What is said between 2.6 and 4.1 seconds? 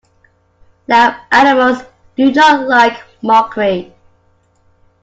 like mockery.